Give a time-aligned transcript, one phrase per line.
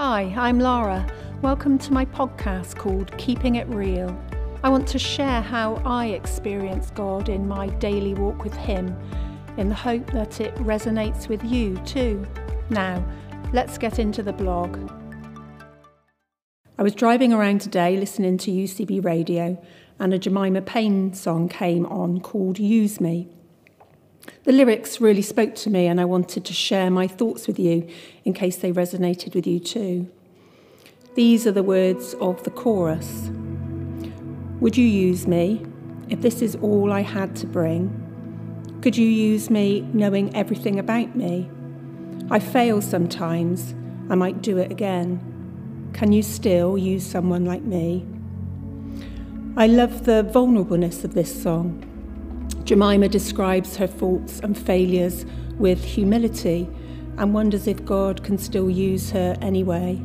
[0.00, 1.04] Hi, I'm Lara.
[1.42, 4.16] Welcome to my podcast called Keeping It Real.
[4.62, 8.96] I want to share how I experience God in my daily walk with Him,
[9.56, 12.24] in the hope that it resonates with you too.
[12.70, 13.04] Now,
[13.52, 14.78] let's get into the blog.
[16.78, 19.60] I was driving around today listening to UCB radio,
[19.98, 23.28] and a Jemima Payne song came on called Use Me.
[24.44, 27.86] The lyrics really spoke to me, and I wanted to share my thoughts with you
[28.24, 30.08] in case they resonated with you too.
[31.14, 33.30] These are the words of the chorus
[34.60, 35.66] Would you use me
[36.08, 38.04] if this is all I had to bring?
[38.82, 41.50] Could you use me knowing everything about me?
[42.30, 43.74] I fail sometimes,
[44.08, 45.90] I might do it again.
[45.92, 48.06] Can you still use someone like me?
[49.56, 51.84] I love the vulnerableness of this song.
[52.68, 55.24] Jemima describes her faults and failures
[55.56, 56.68] with humility
[57.16, 60.04] and wonders if God can still use her anyway.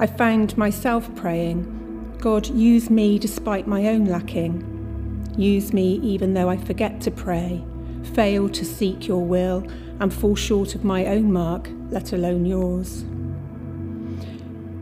[0.00, 4.66] I found myself praying, God, use me despite my own lacking.
[5.38, 7.64] Use me even though I forget to pray,
[8.14, 9.64] fail to seek your will,
[10.00, 13.04] and fall short of my own mark, let alone yours.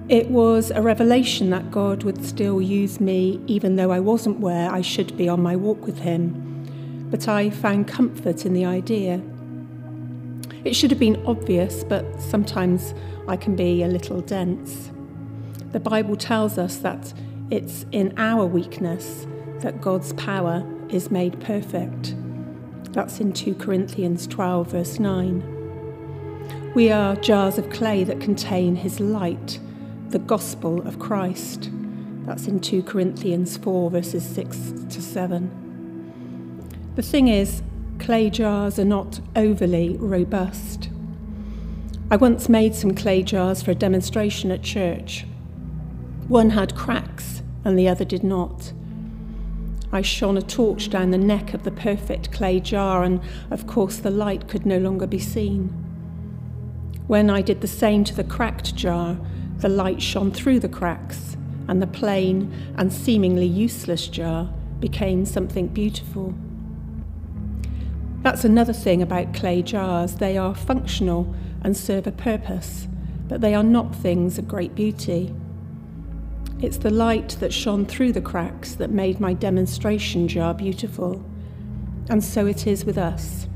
[0.09, 4.71] It was a revelation that God would still use me even though I wasn't where
[4.71, 6.49] I should be on my walk with Him
[7.11, 9.21] but I found comfort in the idea.
[10.65, 12.95] It should have been obvious, but sometimes
[13.27, 14.91] I can be a little dense.
[15.73, 17.13] The Bible tells us that
[17.51, 19.27] it's in our weakness
[19.61, 22.15] that God's power is made perfect.
[22.93, 26.73] That's in 2 Corinthians 12, verse 9.
[26.75, 29.59] We are jars of clay that contain His light,
[30.11, 31.71] the gospel of Christ.
[32.25, 35.68] That's in 2 Corinthians 4, verses 6 to 7.
[36.99, 37.63] The thing is,
[38.01, 40.89] clay jars are not overly robust.
[42.11, 45.25] I once made some clay jars for a demonstration at church.
[46.27, 48.73] One had cracks and the other did not.
[49.93, 53.21] I shone a torch down the neck of the perfect clay jar, and
[53.53, 55.69] of course the light could no longer be seen.
[57.07, 59.17] When I did the same to the cracked jar,
[59.59, 61.37] the light shone through the cracks,
[61.69, 66.35] and the plain and seemingly useless jar became something beautiful.
[68.23, 70.17] That's another thing about clay jars.
[70.17, 72.89] They are functional and serve a purpose,
[73.29, 75.35] but they are not things of great beauty.
[76.61, 81.25] It's the light that shone through the cracks that made my demonstration jar beautiful.
[82.09, 83.47] And so it is with us.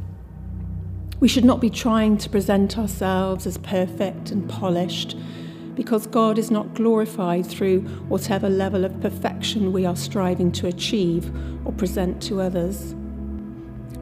[1.18, 5.16] We should not be trying to present ourselves as perfect and polished
[5.74, 11.32] because God is not glorified through whatever level of perfection we are striving to achieve
[11.64, 12.94] or present to others.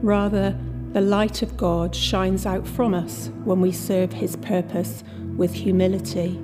[0.01, 0.57] Rather,
[0.93, 5.03] the light of God shines out from us when we serve His purpose
[5.37, 6.39] with humility.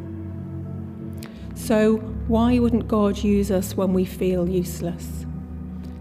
[1.56, 1.98] So,
[2.28, 5.26] why wouldn't God use us when we feel useless?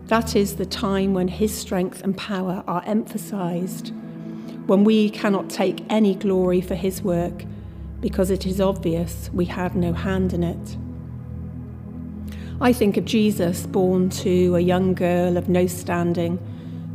[0.06, 3.92] That is the time when His strength and power are emphasized,
[4.66, 7.44] when we cannot take any glory for His work
[8.00, 10.76] because it is obvious we had no hand in it.
[12.60, 16.38] I think of Jesus born to a young girl of no standing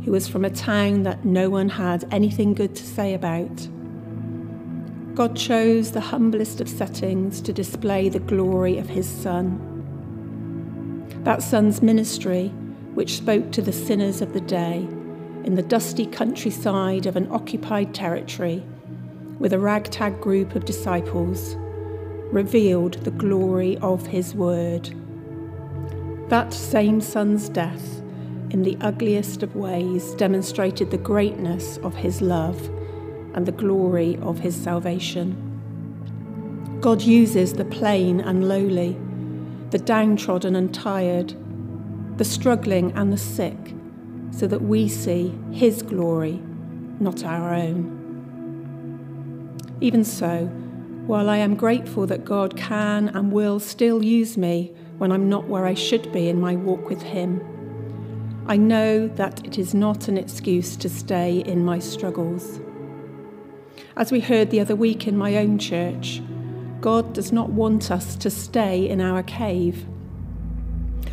[0.04, 3.68] who was from a town that no one had anything good to say about.
[5.14, 9.68] God chose the humblest of settings to display the glory of his Son.
[11.24, 12.48] That Son's ministry,
[12.94, 14.88] which spoke to the sinners of the day
[15.44, 18.64] in the dusty countryside of an occupied territory
[19.38, 21.56] with a ragtag group of disciples,
[22.32, 24.90] revealed the glory of his word.
[26.28, 28.01] That same Son's death
[28.52, 32.68] in the ugliest of ways, demonstrated the greatness of his love
[33.34, 35.48] and the glory of his salvation.
[36.82, 38.98] God uses the plain and lowly,
[39.70, 41.34] the downtrodden and tired,
[42.18, 43.56] the struggling and the sick,
[44.30, 46.38] so that we see his glory,
[47.00, 47.98] not our own.
[49.80, 50.44] Even so,
[51.06, 55.48] while I am grateful that God can and will still use me when I'm not
[55.48, 57.40] where I should be in my walk with him,
[58.46, 62.60] I know that it is not an excuse to stay in my struggles.
[63.96, 66.20] As we heard the other week in my own church,
[66.80, 69.86] God does not want us to stay in our cave.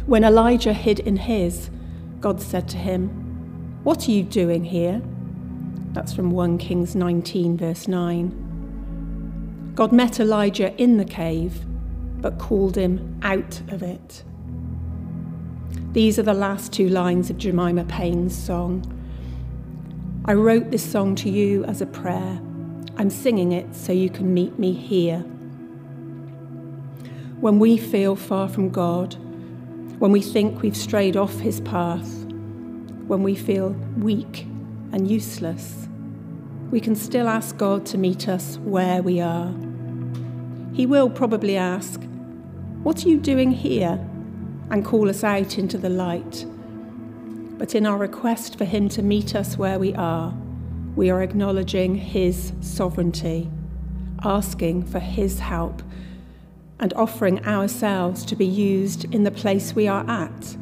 [0.07, 1.69] When Elijah hid in his,
[2.19, 3.09] God said to him,
[3.83, 4.99] What are you doing here?
[5.91, 9.73] That's from 1 Kings 19, verse 9.
[9.75, 11.63] God met Elijah in the cave,
[12.21, 14.23] but called him out of it.
[15.93, 18.83] These are the last two lines of Jemima Payne's song.
[20.25, 22.39] I wrote this song to you as a prayer.
[22.97, 25.25] I'm singing it so you can meet me here.
[27.39, 29.15] when we feel far from God,
[29.99, 32.25] when we think we've strayed off His path,
[33.07, 34.41] when we feel weak
[34.91, 35.87] and useless,
[36.69, 39.53] we can still ask God to meet us where we are.
[40.73, 42.01] He will probably ask,
[42.83, 44.05] What are you doing here?
[44.69, 46.45] And call us out into the light.
[47.57, 50.33] But in our request for Him to meet us where we are,
[50.95, 53.49] we are acknowledging His sovereignty,
[54.23, 55.81] asking for His help,
[56.79, 60.55] and offering ourselves to be used in the place we are at,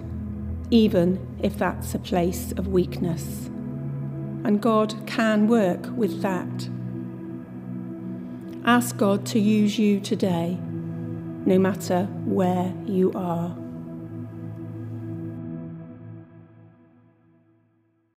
[0.72, 3.48] even if that's a place of weakness.
[4.44, 6.70] And God can work with that.
[8.66, 10.58] Ask God to use you today,
[11.46, 13.56] no matter where you are.